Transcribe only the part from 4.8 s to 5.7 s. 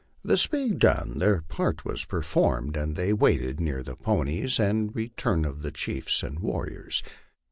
re turn of